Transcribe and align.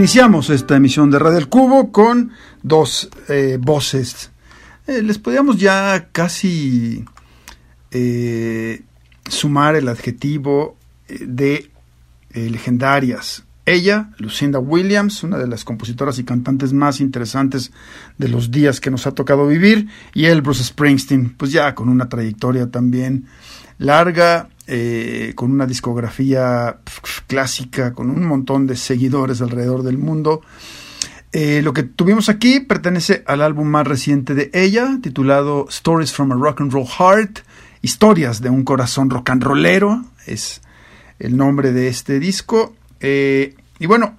Iniciamos 0.00 0.48
esta 0.48 0.76
emisión 0.76 1.10
de 1.10 1.18
Radio 1.18 1.36
El 1.36 1.50
Cubo 1.50 1.92
con 1.92 2.30
dos 2.62 3.10
eh, 3.28 3.58
voces. 3.60 4.30
Eh, 4.86 5.02
les 5.02 5.18
podíamos 5.18 5.58
ya 5.58 6.08
casi 6.10 7.04
eh, 7.90 8.80
sumar 9.28 9.76
el 9.76 9.88
adjetivo 9.88 10.78
de 11.06 11.70
legendarias. 12.32 13.44
Ella, 13.66 14.08
Lucinda 14.16 14.58
Williams, 14.58 15.22
una 15.22 15.36
de 15.36 15.46
las 15.46 15.64
compositoras 15.64 16.18
y 16.18 16.24
cantantes 16.24 16.72
más 16.72 17.00
interesantes 17.00 17.70
de 18.16 18.28
los 18.28 18.50
días 18.50 18.80
que 18.80 18.90
nos 18.90 19.06
ha 19.06 19.12
tocado 19.12 19.46
vivir, 19.46 19.88
y 20.14 20.24
él, 20.24 20.40
Bruce 20.40 20.64
Springsteen, 20.64 21.34
pues 21.36 21.52
ya 21.52 21.74
con 21.74 21.90
una 21.90 22.08
trayectoria 22.08 22.70
también 22.70 23.26
larga, 23.76 24.48
eh, 24.72 25.32
con 25.34 25.50
una 25.50 25.66
discografía 25.66 26.78
clásica, 27.26 27.92
con 27.92 28.08
un 28.08 28.24
montón 28.24 28.68
de 28.68 28.76
seguidores 28.76 29.42
alrededor 29.42 29.82
del 29.82 29.98
mundo. 29.98 30.42
Eh, 31.32 31.60
lo 31.60 31.72
que 31.72 31.82
tuvimos 31.82 32.28
aquí 32.28 32.60
pertenece 32.60 33.24
al 33.26 33.42
álbum 33.42 33.66
más 33.66 33.84
reciente 33.84 34.32
de 34.34 34.48
ella, 34.54 35.00
titulado 35.02 35.66
Stories 35.68 36.12
from 36.12 36.30
a 36.30 36.36
Rock 36.36 36.60
and 36.60 36.72
Roll 36.72 36.86
Heart, 36.86 37.40
Historias 37.82 38.40
de 38.42 38.50
un 38.50 38.62
corazón 38.62 39.10
rock 39.10 39.30
and 39.30 39.42
rollero, 39.42 40.04
es 40.26 40.62
el 41.18 41.36
nombre 41.36 41.72
de 41.72 41.88
este 41.88 42.20
disco. 42.20 42.76
Eh, 43.00 43.56
y 43.80 43.86
bueno, 43.86 44.18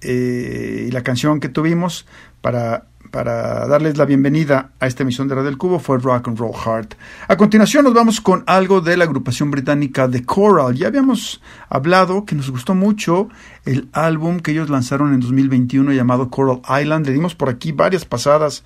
la 0.00 1.02
canción 1.04 1.38
que 1.38 1.48
tuvimos 1.48 2.06
para, 2.40 2.86
para 3.12 3.66
darles 3.68 3.98
la 3.98 4.06
bienvenida 4.06 4.72
a 4.80 4.86
esta 4.86 5.02
emisión 5.02 5.28
de 5.28 5.34
Radio 5.34 5.50
del 5.50 5.58
Cubo 5.58 5.78
fue 5.78 5.98
Rock 5.98 6.28
and 6.28 6.38
Roll 6.38 6.54
Heart. 6.54 6.94
A 7.28 7.36
continuación 7.36 7.84
nos 7.84 7.92
vamos 7.92 8.22
con 8.22 8.42
algo 8.46 8.80
de 8.80 8.96
la 8.96 9.04
agrupación 9.04 9.50
británica 9.50 10.10
The 10.10 10.24
Coral. 10.24 10.74
Ya 10.74 10.88
habíamos 10.88 11.42
hablado 11.68 12.24
que 12.24 12.34
nos 12.34 12.50
gustó 12.50 12.74
mucho 12.74 13.28
el 13.66 13.88
álbum 13.92 14.40
que 14.40 14.52
ellos 14.52 14.70
lanzaron 14.70 15.12
en 15.12 15.20
2021 15.20 15.92
llamado 15.92 16.30
Coral 16.30 16.62
Island. 16.80 17.06
Le 17.06 17.12
dimos 17.12 17.34
por 17.34 17.50
aquí 17.50 17.70
varias 17.70 18.06
pasadas 18.06 18.64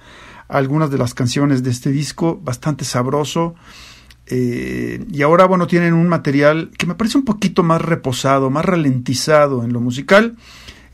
algunas 0.49 0.92
de 0.92 0.99
las 0.99 1.12
canciones 1.12 1.64
de 1.64 1.70
este 1.70 1.90
disco, 1.90 2.40
bastante 2.40 2.84
sabroso. 2.84 3.56
Eh, 4.28 5.04
y 5.10 5.22
ahora, 5.22 5.46
bueno, 5.46 5.66
tienen 5.66 5.92
un 5.92 6.08
material 6.08 6.70
que 6.78 6.87
me 6.87 6.94
parece 6.94 7.19
un 7.19 7.25
poquito 7.25 7.64
más 7.64 7.82
reposado, 7.82 8.49
más 8.49 8.64
ralentizado 8.64 9.64
en 9.64 9.72
lo 9.72 9.81
musical. 9.81 10.37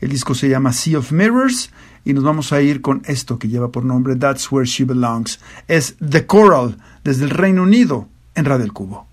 El 0.01 0.09
disco 0.09 0.33
se 0.33 0.49
llama 0.49 0.73
Sea 0.73 0.97
of 0.97 1.11
Mirrors 1.11 1.69
y 2.05 2.13
nos 2.13 2.23
vamos 2.23 2.53
a 2.53 2.61
ir 2.61 2.81
con 2.81 3.01
esto 3.05 3.39
que 3.39 3.47
lleva 3.47 3.71
por 3.71 3.85
nombre 3.85 4.15
That's 4.15 4.51
Where 4.51 4.67
She 4.67 4.85
Belongs. 4.85 5.39
Es 5.67 5.95
The 5.97 6.25
Coral 6.25 6.77
desde 7.03 7.25
el 7.25 7.29
Reino 7.29 7.63
Unido 7.63 8.07
en 8.35 8.45
Radio 8.45 8.65
El 8.65 8.73
Cubo. 8.73 9.07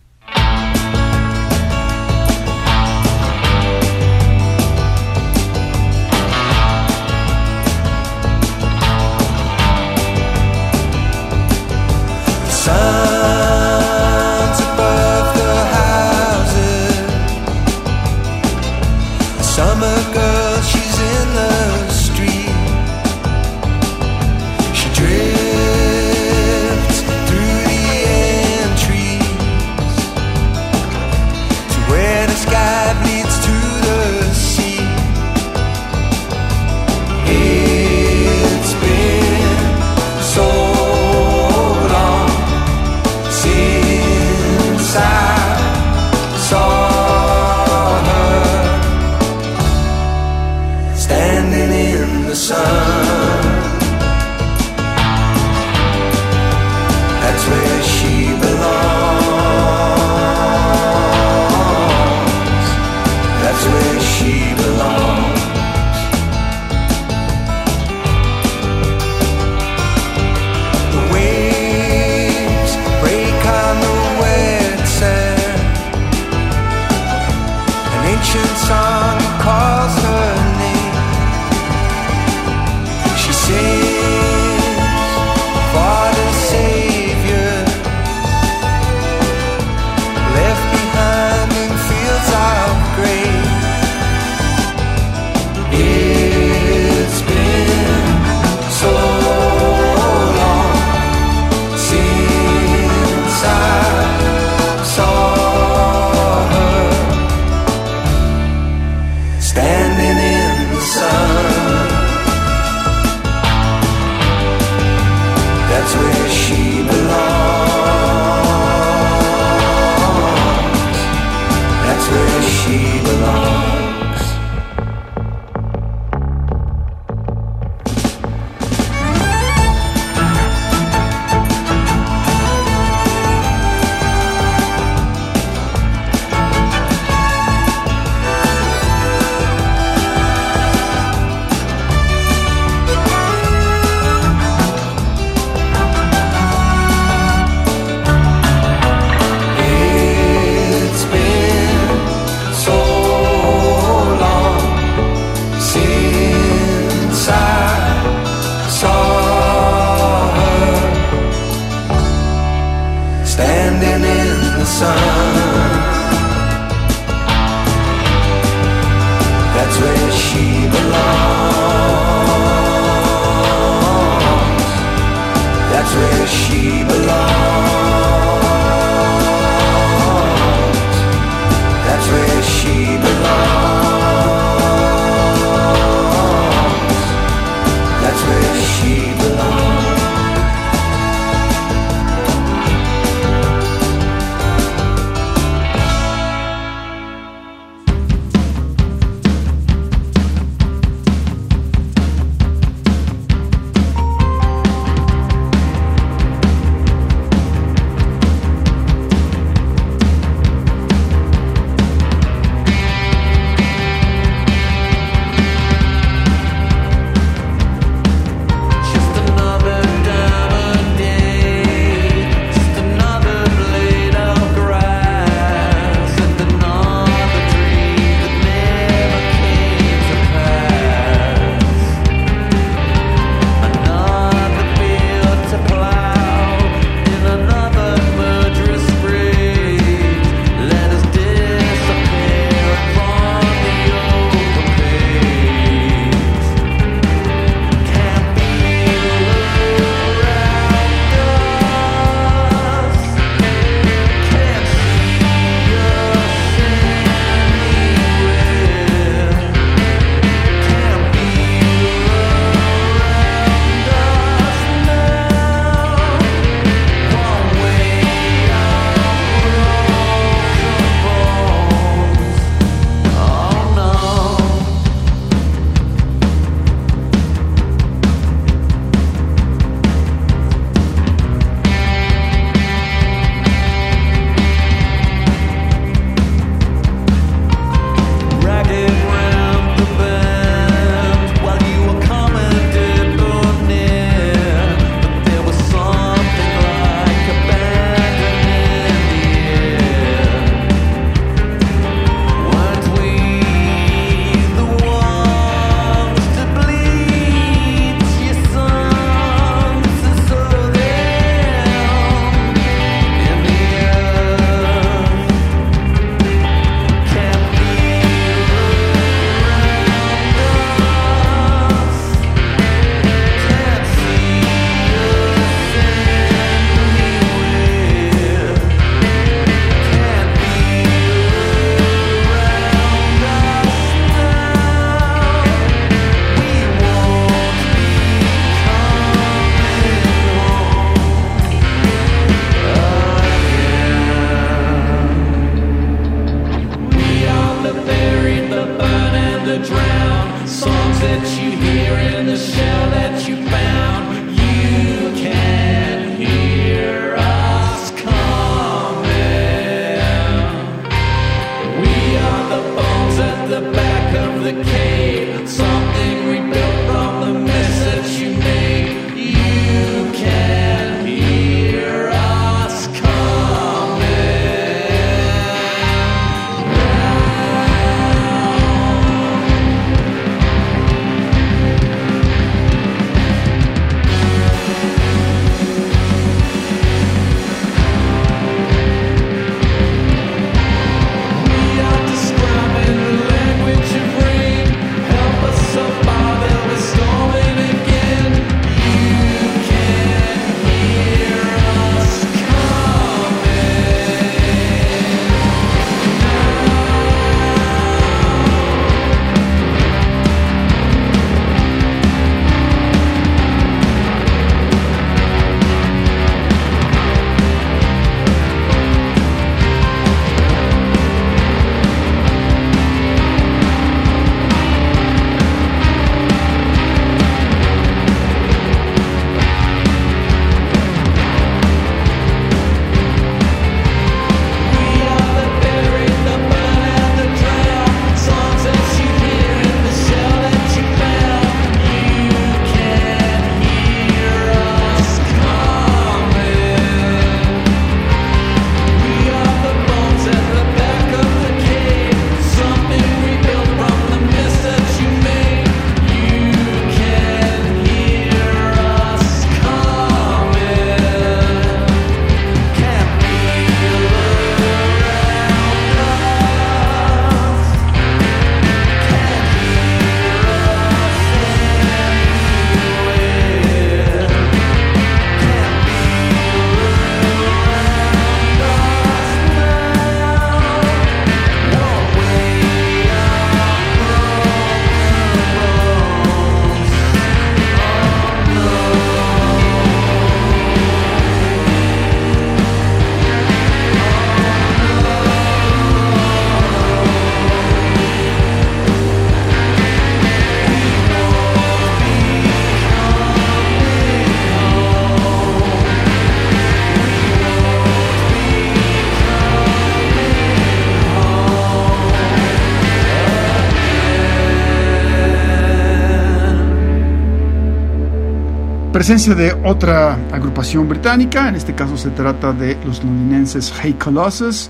Presencia 519.01 519.35
de 519.35 519.55
otra 519.65 520.13
agrupación 520.31 520.87
británica, 520.87 521.49
en 521.49 521.55
este 521.55 521.75
caso 521.75 521.97
se 521.97 522.11
trata 522.11 522.53
de 522.53 522.77
los 522.85 523.03
londinenses 523.03 523.73
Hey 523.83 523.95
Colossus, 523.95 524.69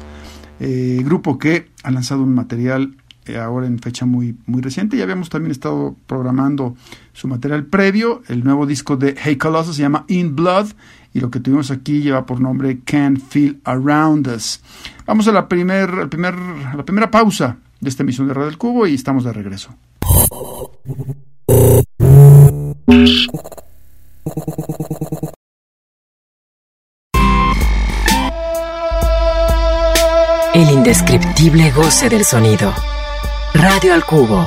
eh, 0.61 1.01
grupo 1.05 1.37
que 1.37 1.71
ha 1.83 1.91
lanzado 1.91 2.23
un 2.23 2.33
material 2.33 2.95
eh, 3.27 3.37
ahora 3.39 3.67
en 3.67 3.81
fecha 3.81 4.07
muy, 4.07 4.37
muy 4.47 4.63
reciente. 4.63 4.97
Ya 4.97 5.03
habíamos 5.03 5.31
también 5.31 5.51
estado 5.51 5.97
programando 6.07 6.77
su 7.13 7.27
material 7.27 7.65
previo. 7.65 8.23
El 8.29 8.45
nuevo 8.45 8.67
disco 8.67 8.97
de 8.97 9.17
Hey 9.21 9.35
Colossus 9.35 9.75
se 9.75 9.83
llama 9.83 10.05
In 10.07 10.37
Blood 10.37 10.69
y 11.13 11.19
lo 11.19 11.29
que 11.29 11.41
tuvimos 11.41 11.73
aquí 11.73 12.01
lleva 12.01 12.25
por 12.25 12.41
nombre 12.41 12.83
Can't 12.85 13.21
Feel 13.21 13.61
Around 13.65 14.29
Us. 14.29 14.61
Vamos 15.07 15.27
a 15.27 15.33
la, 15.33 15.49
primer, 15.49 16.09
primera 16.09 17.11
pausa 17.11 17.57
de 17.81 17.89
esta 17.89 18.05
emisión 18.05 18.29
de 18.29 18.35
Radio 18.35 18.47
del 18.47 18.59
Cubo 18.59 18.87
y 18.87 18.95
estamos 18.95 19.25
de 19.25 19.33
regreso. 19.33 19.75
El 30.53 30.71
indescriptible 30.71 31.71
goce 31.71 32.09
del 32.09 32.25
sonido. 32.25 32.75
Radio 33.55 33.95
al 33.95 34.05
Cubo. 34.05 34.47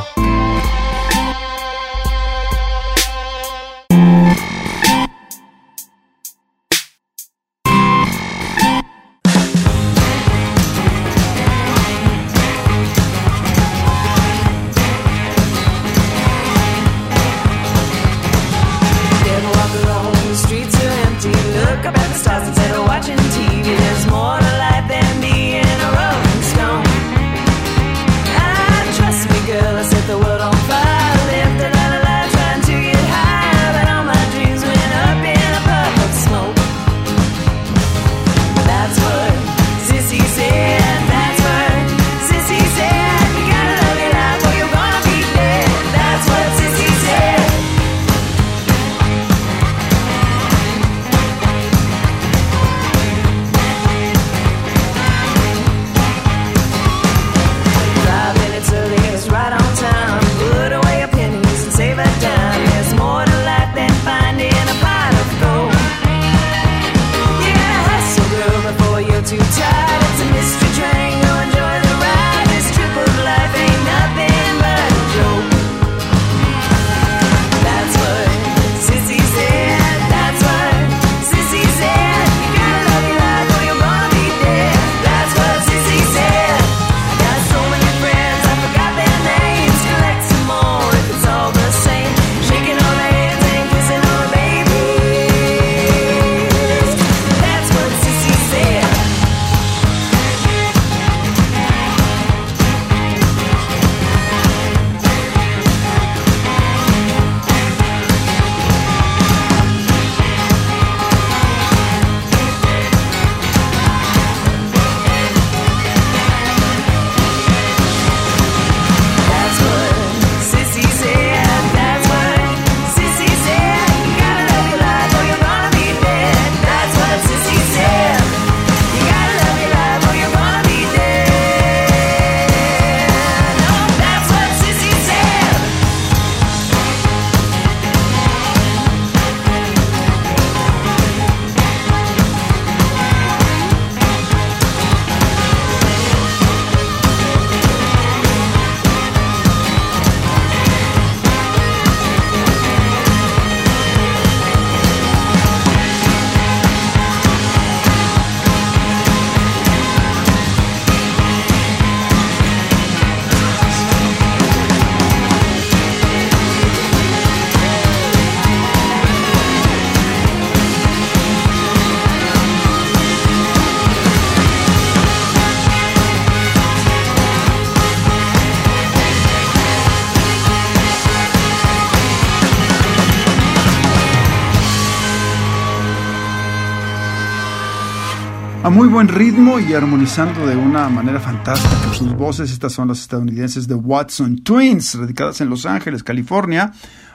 Muy 188.84 188.92
buen 188.92 189.08
ritmo 189.08 189.62
y 189.62 189.74
armonizando 189.74 190.46
de 190.46 190.58
una 190.58 190.90
manera 190.90 191.18
fantástica 191.18 191.94
sus 191.94 192.14
voces. 192.18 192.52
Estas 192.52 192.74
son 192.74 192.90
las 192.90 193.00
estadounidenses 193.00 193.66
de 193.66 193.76
Watson 193.76 194.44
Twins, 194.44 194.96
radicadas 194.96 195.40
en 195.40 195.50
Los 195.50 195.66
Ángeles, 195.66 196.04
California. 196.04 196.74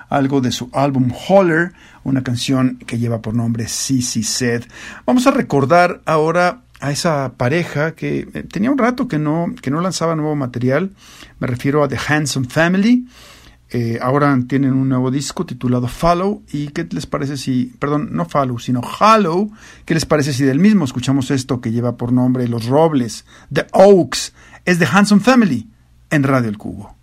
Algo 0.09 0.41
de 0.41 0.51
su 0.51 0.71
álbum 0.73 1.13
Holler, 1.29 1.75
una 2.05 2.23
canción 2.23 2.79
que 2.87 2.99
lleva 2.99 3.21
por 3.21 3.35
nombre 3.35 3.69
Sissy. 3.69 4.25
Vamos 5.05 5.27
a 5.27 5.31
recordar 5.31 6.01
ahora 6.07 6.63
a 6.81 6.91
esa 6.91 7.35
pareja 7.37 7.93
que 7.93 8.27
eh, 8.33 8.45
tenía 8.51 8.71
un 8.71 8.79
rato 8.79 9.07
que 9.07 9.19
no, 9.19 9.55
que 9.61 9.71
no 9.71 9.83
lanzaba 9.83 10.17
nuevo 10.17 10.37
material. 10.37 10.93
Me 11.39 11.49
refiero 11.49 11.85
a 11.85 11.89
The 11.89 11.99
Handsome 11.99 12.49
Family. 12.49 13.07
Eh, 13.71 13.99
ahora 14.01 14.39
tienen 14.49 14.73
un 14.73 14.89
nuevo 14.89 15.11
disco 15.11 15.45
titulado 15.45 15.89
Follow. 15.89 16.43
¿Y 16.53 16.69
qué 16.69 16.87
les 16.91 17.07
parece 17.07 17.37
si, 17.37 17.75
perdón, 17.79 18.11
no 18.13 18.25
Follow, 18.25 18.59
sino 18.59 18.81
Hollow? 18.81 19.51
¿Qué 19.85 19.95
les 19.95 20.07
parece 20.07 20.33
si 20.33 20.45
del 20.45 20.59
mismo 20.59 20.85
escuchamos 20.85 21.31
esto 21.31 21.61
que 21.61 21.71
lleva 21.71 21.97
por 21.97 22.13
nombre 22.13 22.49
Los 22.49 22.67
Robles, 22.67 23.25
The 23.53 23.67
Oaks? 23.73 24.33
Es 24.65 24.79
The 24.79 24.87
Handsome 24.87 25.21
Family 25.21 25.69
en 26.11 26.23
Radio 26.23 26.49
El 26.49 26.59
Cubo. 26.59 26.98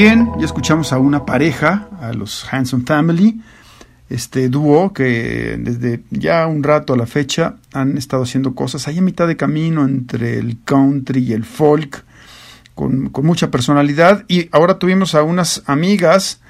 Bien, 0.00 0.30
ya 0.38 0.46
escuchamos 0.46 0.92
a 0.92 0.98
una 1.00 1.26
pareja, 1.26 1.88
a 2.00 2.12
los 2.12 2.46
Hanson 2.48 2.86
Family, 2.86 3.42
este 4.08 4.48
dúo 4.48 4.92
que 4.92 5.56
desde 5.58 6.04
ya 6.10 6.46
un 6.46 6.62
rato 6.62 6.92
a 6.92 6.96
la 6.96 7.04
fecha 7.04 7.56
han 7.72 7.98
estado 7.98 8.22
haciendo 8.22 8.54
cosas 8.54 8.86
ahí 8.86 8.98
a 8.98 9.02
mitad 9.02 9.26
de 9.26 9.36
camino 9.36 9.84
entre 9.84 10.38
el 10.38 10.58
country 10.64 11.24
y 11.24 11.32
el 11.32 11.44
folk, 11.44 12.04
con, 12.76 13.10
mucha 13.24 13.50
personalidad. 13.50 14.24
Y 14.28 14.48
ahora 14.52 14.78
tuvimos 14.78 15.16
a 15.16 15.24
unas 15.24 15.64
amigas 15.66 16.40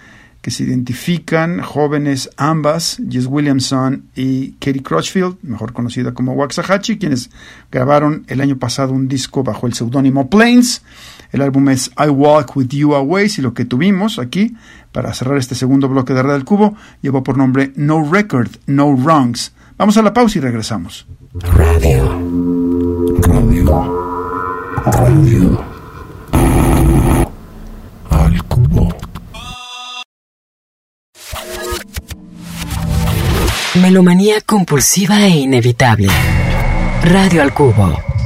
que 0.42 0.50
se 0.50 0.64
identifican, 0.64 1.62
jóvenes 1.62 2.28
ambas, 2.36 3.00
Jess 3.08 3.24
Williamson 3.24 4.10
y 4.14 4.50
Katie 4.60 4.82
Crutchfield, 4.82 5.38
mejor 5.40 5.72
conocida 5.72 6.12
como 6.12 6.34
Waxahachie, 6.34 6.98
quienes 6.98 7.30
grabaron 7.72 8.26
el 8.28 8.42
año 8.42 8.58
pasado 8.58 8.92
un 8.92 9.08
disco 9.08 9.42
bajo 9.42 9.66
el 9.66 9.72
seudónimo 9.72 10.28
Plains. 10.28 10.82
El 11.30 11.42
álbum 11.42 11.68
es 11.68 11.90
I 11.98 12.08
Walk 12.08 12.56
With 12.56 12.68
You 12.68 12.94
Away, 12.94 13.30
y 13.36 13.42
lo 13.42 13.54
que 13.54 13.64
tuvimos 13.64 14.18
aquí 14.18 14.54
para 14.92 15.12
cerrar 15.12 15.36
este 15.36 15.54
segundo 15.54 15.88
bloque 15.88 16.14
de 16.14 16.22
Red 16.22 16.32
del 16.32 16.44
Cubo 16.44 16.74
llevó 17.02 17.22
por 17.22 17.36
nombre 17.36 17.72
No 17.76 18.10
Record, 18.10 18.50
No 18.66 18.90
Wrongs. 18.94 19.52
Vamos 19.76 19.96
a 19.96 20.02
la 20.02 20.12
pausa 20.12 20.38
y 20.38 20.40
regresamos. 20.40 21.06
Radio. 21.34 22.18
Radio. 23.22 24.08
Radio. 24.84 25.64
Al 28.10 28.42
cubo. 28.44 28.88
Melomanía 33.80 34.40
compulsiva 34.40 35.26
e 35.26 35.28
inevitable. 35.28 36.08
Radio 37.04 37.42
al 37.42 37.54
cubo. 37.54 38.17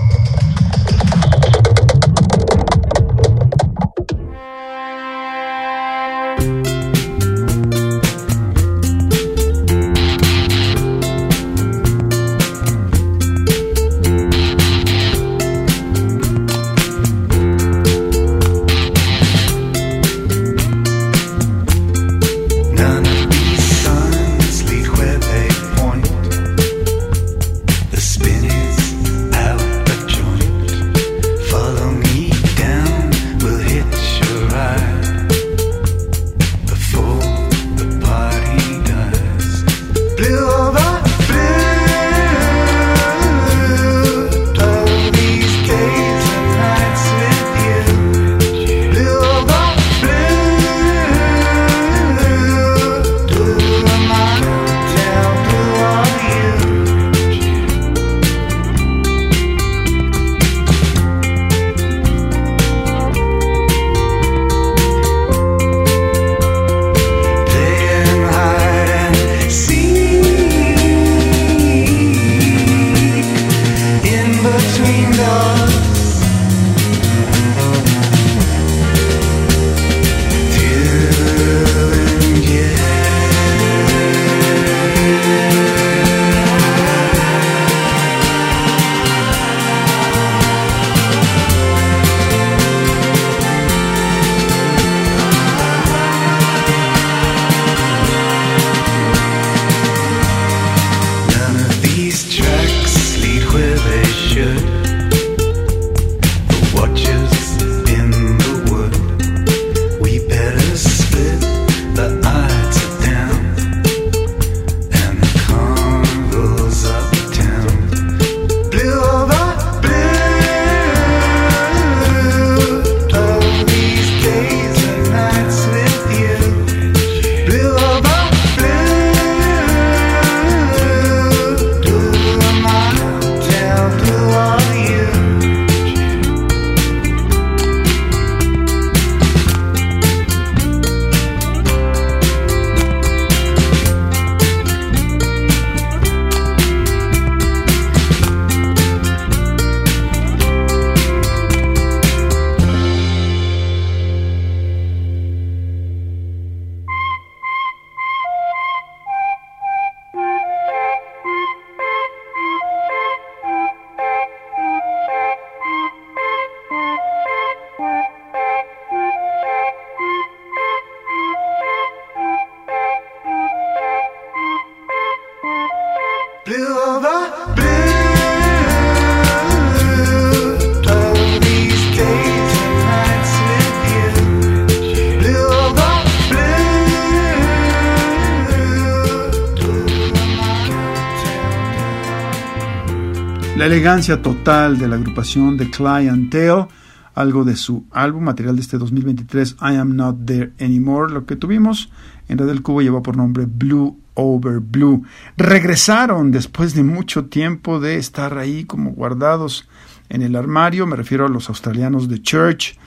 Elegancia 193.72 194.20
total 194.20 194.78
de 194.78 194.86
la 194.86 194.96
agrupación 194.96 195.56
de 195.56 195.70
Clientele, 195.70 196.66
algo 197.14 197.42
de 197.42 197.56
su 197.56 197.86
álbum 197.90 198.24
material 198.24 198.54
de 198.54 198.60
este 198.60 198.76
2023, 198.76 199.56
I 199.62 199.76
Am 199.76 199.96
Not 199.96 200.26
There 200.26 200.52
Anymore. 200.60 201.10
Lo 201.10 201.24
que 201.24 201.36
tuvimos 201.36 201.90
en 202.28 202.36
Red 202.36 202.48
del 202.48 202.60
Cubo 202.60 202.82
llevó 202.82 203.02
por 203.02 203.16
nombre 203.16 203.46
Blue 203.46 203.98
Over 204.12 204.60
Blue. 204.60 205.04
Regresaron 205.38 206.32
después 206.32 206.74
de 206.74 206.82
mucho 206.82 207.24
tiempo 207.24 207.80
de 207.80 207.96
estar 207.96 208.36
ahí 208.36 208.64
como 208.64 208.90
guardados 208.90 209.66
en 210.10 210.20
el 210.20 210.36
armario. 210.36 210.86
Me 210.86 210.96
refiero 210.96 211.24
a 211.24 211.30
los 211.30 211.48
australianos 211.48 212.10
de 212.10 212.20
Church. 212.20 212.78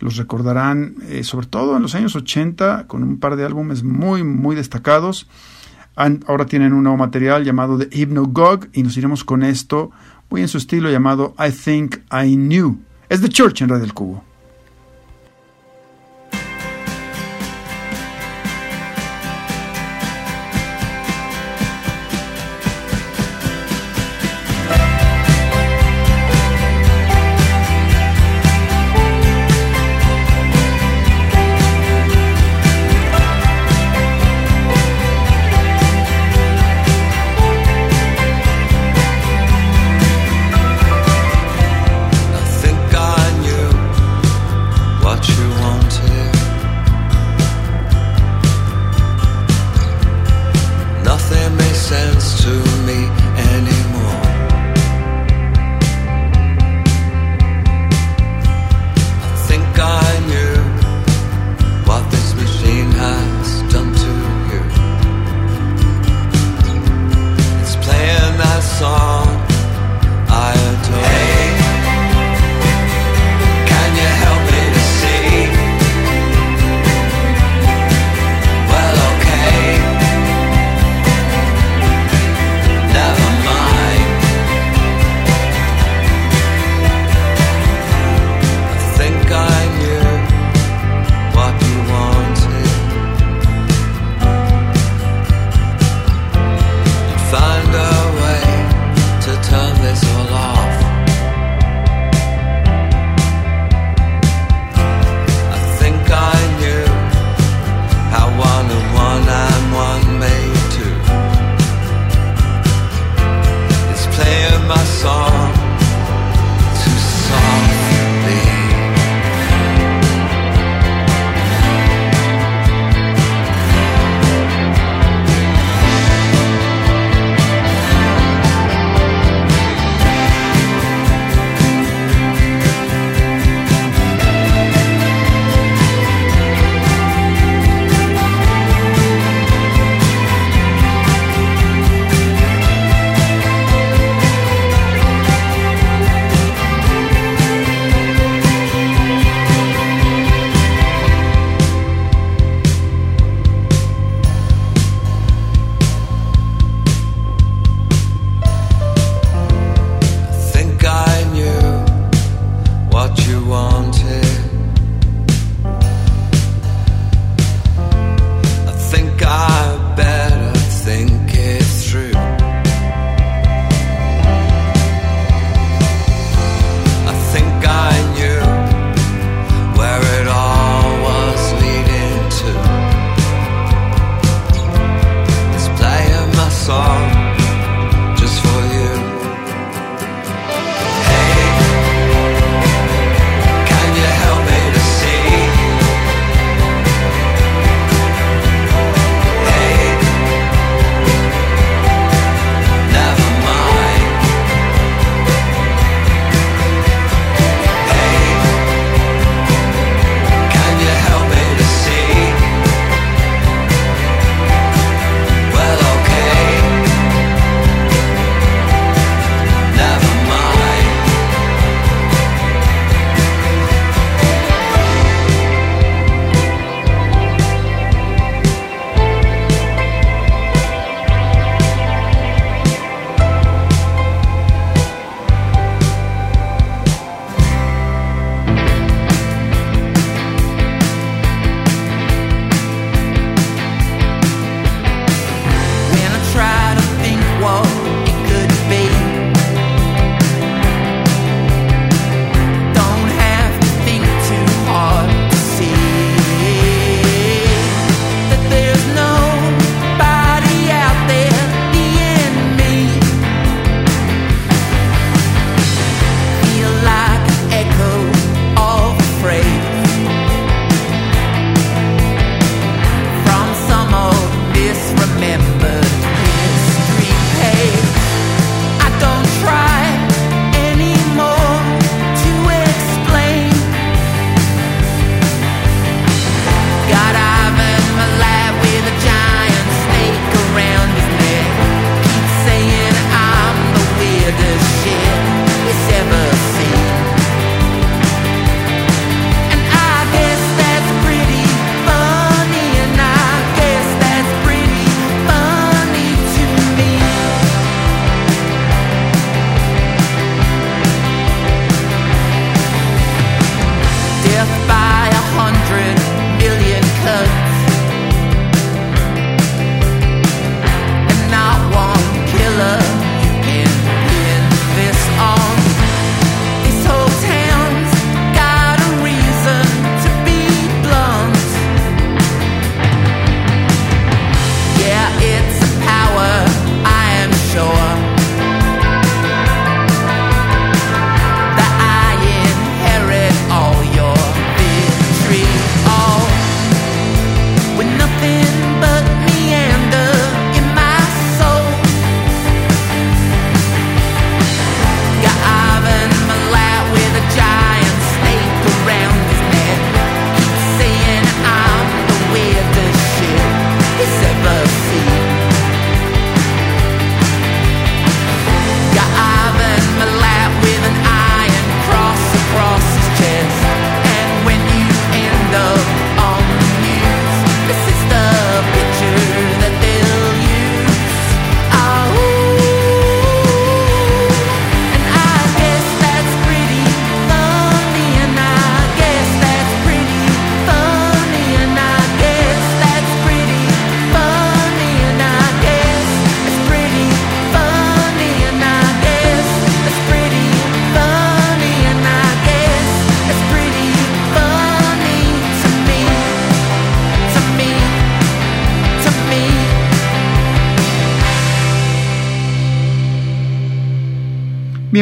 Los 0.00 0.18
recordarán 0.18 0.96
eh, 1.08 1.24
sobre 1.24 1.46
todo 1.46 1.74
en 1.74 1.80
los 1.80 1.94
años 1.94 2.16
80 2.16 2.86
con 2.86 3.02
un 3.02 3.18
par 3.18 3.36
de 3.36 3.46
álbumes 3.46 3.82
muy, 3.82 4.22
muy 4.22 4.54
destacados. 4.54 5.26
ahora 5.96 6.44
tienen 6.44 6.74
un 6.74 6.82
nuevo 6.82 6.98
material 6.98 7.44
llamado 7.44 7.78
The 7.78 7.88
Hypnogog 7.96 8.68
y 8.74 8.82
nos 8.82 8.94
iremos 8.98 9.24
con 9.24 9.42
esto 9.42 9.90
muy 10.30 10.42
en 10.42 10.48
su 10.48 10.58
estilo 10.58 10.90
llamado 10.90 11.34
I 11.38 11.50
Think 11.50 11.96
I 12.10 12.34
Knew. 12.34 12.78
Es 13.08 13.20
The 13.20 13.28
Church 13.28 13.62
en 13.62 13.68
Radio 13.68 13.82
del 13.82 13.94
Cubo. 13.94 14.24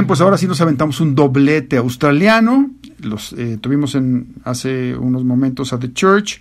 Pues 0.07 0.21
ahora 0.21 0.39
sí 0.39 0.47
nos 0.47 0.61
aventamos 0.61 1.01
un 1.01 1.15
doblete 1.15 1.77
australiano. 1.77 2.71
Los 3.01 3.33
eh, 3.35 3.59
tuvimos 3.61 3.95
en 3.95 4.35
hace 4.45 4.97
unos 4.97 5.25
momentos 5.25 5.73
a 5.73 5.79
The 5.79 5.93
Church 5.93 6.41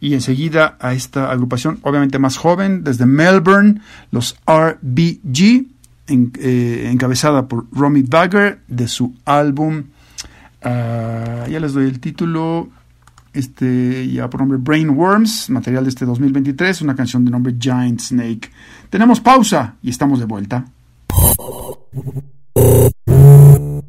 y 0.00 0.14
enseguida 0.14 0.76
a 0.80 0.92
esta 0.92 1.30
agrupación, 1.30 1.78
obviamente 1.82 2.18
más 2.18 2.36
joven, 2.36 2.84
desde 2.84 3.06
Melbourne, 3.06 3.80
los 4.10 4.36
RBG, 4.46 5.66
eh, 6.08 6.90
encabezada 6.92 7.48
por 7.48 7.66
Romy 7.72 8.02
Bagger, 8.02 8.60
de 8.68 8.88
su 8.88 9.14
álbum, 9.24 9.84
ah, 10.62 11.46
ya 11.50 11.60
les 11.60 11.72
doy 11.72 11.86
el 11.86 11.98
título, 11.98 12.68
este 13.32 14.08
ya 14.08 14.28
por 14.30 14.40
nombre 14.40 14.58
Brainworms, 14.58 15.50
material 15.50 15.84
de 15.84 15.90
este 15.90 16.04
2023, 16.04 16.82
una 16.82 16.94
canción 16.94 17.24
de 17.24 17.30
nombre 17.30 17.54
Giant 17.58 18.00
Snake. 18.00 18.50
Tenemos 18.90 19.20
pausa 19.20 19.76
y 19.82 19.90
estamos 19.90 20.18
de 20.18 20.26
vuelta. 20.26 20.64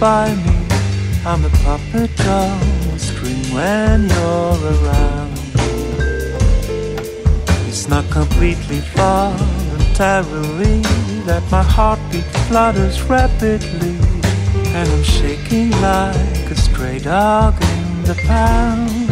By 0.00 0.34
me. 0.34 0.56
I'm 1.26 1.44
a 1.44 1.50
puppet 1.64 2.10
a 2.20 2.98
string 2.98 3.42
when 3.54 4.08
you're 4.08 4.58
around. 4.74 5.38
It's 7.68 7.88
not 7.88 8.08
completely 8.10 8.80
voluntarily 8.94 10.80
that 11.26 11.42
my 11.50 11.62
heartbeat 11.62 12.24
flutters 12.46 13.02
rapidly, 13.02 13.96
and 14.76 14.88
I'm 14.88 15.02
shaking 15.02 15.70
like 15.80 16.50
a 16.50 16.56
stray 16.56 16.98
dog 16.98 17.54
in 17.62 18.02
the 18.04 18.14
pound. 18.26 19.08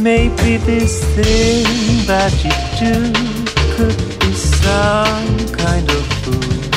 Maybe 0.00 0.56
this 0.58 1.04
thing 1.16 1.66
that 2.06 2.32
you 2.44 2.52
do 2.78 3.12
could 3.74 3.98
be 4.20 4.32
some 4.32 5.48
kind 5.56 5.88
of 5.90 6.06
food 6.22 6.72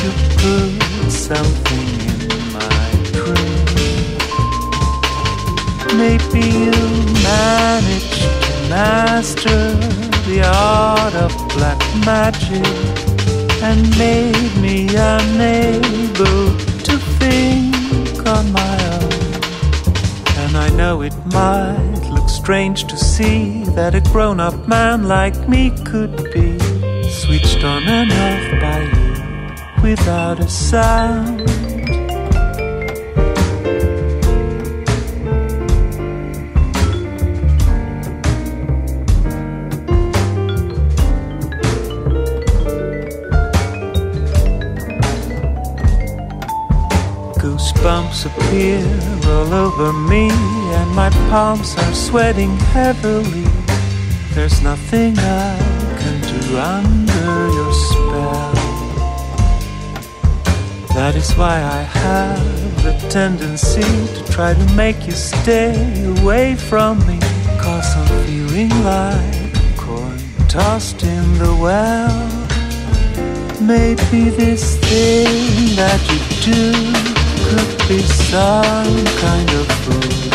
to 0.00 0.10
put 0.38 0.79
something 1.30 1.90
in 2.10 2.52
my 2.52 2.90
drink. 3.14 4.18
Maybe 6.02 6.42
you 6.64 6.78
managed 7.22 8.22
to 8.46 8.52
master 8.68 9.62
the 10.26 10.42
art 10.44 11.14
of 11.14 11.30
black 11.54 11.80
magic 12.04 12.66
and 13.62 13.78
made 13.96 14.54
me 14.60 14.88
unable 14.96 16.46
to 16.88 16.94
think 17.20 18.26
on 18.26 18.50
my 18.50 18.76
own. 18.98 19.22
And 20.42 20.56
I 20.56 20.68
know 20.70 21.02
it 21.02 21.14
might 21.26 22.10
look 22.10 22.28
strange 22.28 22.88
to 22.88 22.96
see 22.96 23.62
that 23.76 23.94
a 23.94 24.00
grown 24.12 24.40
up 24.40 24.66
man 24.66 25.06
like 25.06 25.48
me 25.48 25.70
could 25.84 26.16
be 26.34 26.58
switched 27.08 27.62
on 27.62 27.84
and 27.84 28.10
off 28.10 28.60
by 28.60 28.80
you 28.82 29.09
without 29.82 30.40
a 30.40 30.48
sound. 30.48 31.40
Goosebumps 47.38 48.26
appear 48.26 48.84
all 49.30 49.54
over 49.54 49.92
me, 49.92 50.28
and 50.30 50.90
my 50.94 51.10
palms 51.30 51.74
are 51.78 51.94
sweating 51.94 52.56
heavily. 52.74 53.46
There's 54.34 54.62
nothing 54.62 55.18
I 55.18 55.58
can 55.98 56.20
do 56.20 56.58
under 56.58 57.52
your 57.54 57.72
spell. 57.72 57.99
That 61.00 61.16
is 61.16 61.32
why 61.32 61.62
I 61.62 61.80
have 62.04 62.84
a 62.84 62.92
tendency 63.08 63.80
to 63.80 64.22
try 64.30 64.52
to 64.52 64.66
make 64.74 65.06
you 65.06 65.12
stay 65.12 65.72
away 66.20 66.56
from 66.56 66.98
me. 67.06 67.18
Cause 67.58 67.96
I'm 67.96 68.06
feeling 68.26 68.68
like 68.84 69.56
a 69.56 69.72
coin 69.78 70.18
tossed 70.46 71.02
in 71.02 71.38
the 71.38 71.56
well. 71.56 72.12
Maybe 73.62 74.28
this 74.28 74.76
thing 74.76 75.74
that 75.80 76.00
you 76.10 76.20
do 76.52 76.62
could 77.48 77.72
be 77.88 78.00
some 78.28 79.00
kind 79.24 79.50
of 79.60 79.66
food. 79.82 80.32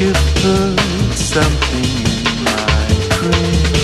You 0.00 0.12
put 0.40 0.80
something 1.12 1.92
in 2.16 2.36
my 2.48 2.88
cream. 3.18 3.76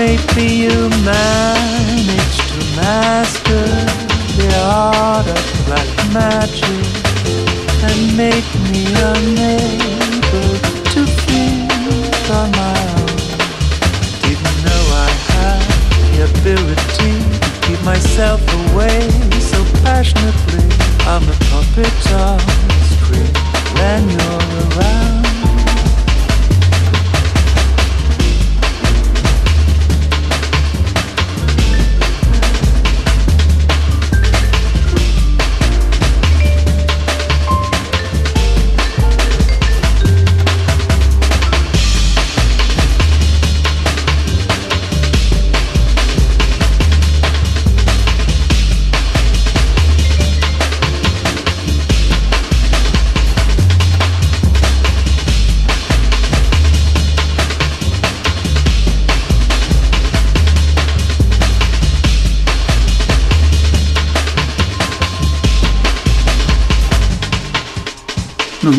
Maybe 0.00 0.46
you 0.64 0.76
manage 1.04 1.95
to 2.76 2.82
master 2.82 3.64
the 4.36 4.48
art 4.64 5.26
of 5.26 5.66
black 5.66 5.88
magic 6.12 6.86
and 7.82 8.16
make 8.16 8.48
me 8.70 8.84
unable 9.12 10.52
to 10.92 11.04
think 11.24 11.70
on 12.30 12.50
my 12.52 12.78
own. 12.98 13.16
Didn't 14.22 14.58
know 14.64 14.82
I 14.92 15.10
had 15.30 15.62
the 16.12 16.24
ability 16.30 17.14
to 17.40 17.66
keep 17.66 17.82
myself 17.84 18.40
away 18.70 19.08
so 19.40 19.64
passionately. 19.82 20.66
I'm 21.06 21.22
a 21.22 21.36
puppet 21.50 22.12
on 22.12 22.38
the 22.38 22.80
string 22.92 23.34
when 23.74 24.10
you're 24.10 24.78
around. 24.78 25.15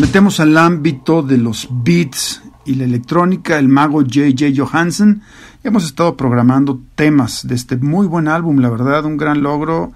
Metemos 0.08 0.40
al 0.40 0.56
ámbito 0.56 1.22
de 1.22 1.36
los 1.36 1.68
beats 1.70 2.40
y 2.64 2.76
la 2.76 2.84
electrónica, 2.84 3.58
el 3.58 3.68
mago 3.68 4.00
J.J. 4.00 4.46
Johansen. 4.56 5.20
Hemos 5.62 5.84
estado 5.84 6.16
programando 6.16 6.80
temas 6.94 7.46
de 7.46 7.54
este 7.54 7.76
muy 7.76 8.06
buen 8.06 8.26
álbum, 8.26 8.60
la 8.60 8.70
verdad, 8.70 9.04
un 9.04 9.18
gran 9.18 9.42
logro. 9.42 9.92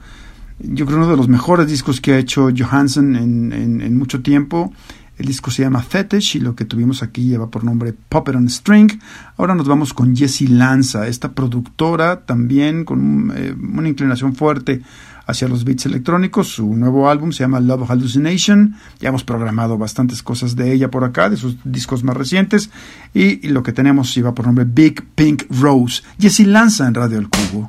Yo 0.58 0.84
creo 0.84 0.98
uno 0.98 1.10
de 1.10 1.16
los 1.16 1.28
mejores 1.28 1.66
discos 1.66 2.02
que 2.02 2.12
ha 2.12 2.18
hecho 2.18 2.50
Johansen 2.54 3.16
en, 3.16 3.96
mucho 3.96 4.20
tiempo. 4.20 4.74
El 5.16 5.24
disco 5.24 5.50
se 5.50 5.62
llama 5.62 5.80
Fetish 5.80 6.36
y 6.36 6.40
lo 6.40 6.54
que 6.54 6.66
tuvimos 6.66 7.02
aquí 7.02 7.28
lleva 7.28 7.48
por 7.48 7.64
nombre 7.64 7.94
Puppet 7.94 8.36
on 8.36 8.50
String. 8.50 8.92
Ahora 9.38 9.54
nos 9.54 9.66
vamos 9.66 9.94
con 9.94 10.14
Jessie 10.14 10.48
Lanza, 10.48 11.06
esta 11.06 11.32
productora 11.32 12.20
también 12.26 12.84
con 12.84 13.32
eh, 13.34 13.56
una 13.58 13.88
inclinación 13.88 14.34
fuerte 14.34 14.82
hacia 15.26 15.48
los 15.48 15.64
beats 15.64 15.86
electrónicos. 15.86 16.48
Su 16.48 16.74
nuevo 16.74 17.08
álbum 17.08 17.32
se 17.32 17.44
llama 17.44 17.60
Love 17.60 17.88
Hallucination. 17.88 18.76
Ya 19.00 19.08
hemos 19.08 19.24
programado 19.24 19.78
bastantes 19.78 20.22
cosas 20.22 20.56
de 20.56 20.72
ella 20.72 20.90
por 20.90 21.04
acá, 21.04 21.30
de 21.30 21.36
sus 21.36 21.56
discos 21.64 22.04
más 22.04 22.16
recientes. 22.16 22.70
Y, 23.14 23.48
lo 23.48 23.62
que 23.62 23.72
tenemos 23.72 24.14
lleva 24.14 24.34
por 24.34 24.46
nombre 24.46 24.64
Big 24.64 25.04
Pink 25.14 25.44
Rose. 25.50 26.02
Jessie 26.18 26.46
Lanza 26.46 26.86
en 26.86 26.94
Radio 26.94 27.18
El 27.18 27.28
Cubo. 27.28 27.68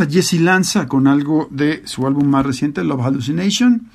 A 0.00 0.06
Jesse 0.06 0.40
Lanza 0.40 0.86
con 0.86 1.06
algo 1.06 1.48
de 1.50 1.82
su 1.84 2.06
álbum 2.06 2.26
más 2.26 2.46
reciente, 2.46 2.82
Love 2.82 3.02
Hallucination, 3.02 3.88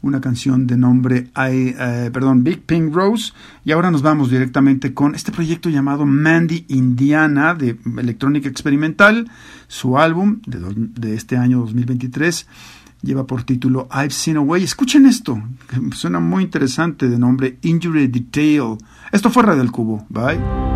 una 0.00 0.18
canción 0.18 0.66
de 0.66 0.78
nombre 0.78 1.30
eh, 1.36 2.10
perdón, 2.10 2.42
Big 2.42 2.62
Pink 2.62 2.94
Rose. 2.94 3.34
Y 3.62 3.72
ahora 3.72 3.90
nos 3.90 4.00
vamos 4.00 4.30
directamente 4.30 4.94
con 4.94 5.14
este 5.14 5.32
proyecto 5.32 5.68
llamado 5.68 6.06
Mandy 6.06 6.64
Indiana 6.68 7.54
de 7.54 7.78
electrónica 7.98 8.48
experimental. 8.48 9.30
Su 9.68 9.98
álbum 9.98 10.40
de, 10.46 11.14
este 11.14 11.36
año 11.36 11.58
2023 11.58 12.46
lleva 13.02 13.26
por 13.26 13.42
título 13.42 13.88
I've 13.92 14.10
Seen 14.10 14.38
a 14.38 14.40
Way. 14.40 14.64
Escuchen 14.64 15.04
esto, 15.04 15.38
suena 15.92 16.18
muy 16.18 16.44
interesante 16.44 17.10
de 17.10 17.18
nombre 17.18 17.58
Injury 17.60 18.06
Detail. 18.06 18.78
Esto 19.12 19.28
fue 19.28 19.42
Radio 19.42 19.60
del 19.60 19.70
Cubo. 19.70 20.06
Bye. 20.08 20.75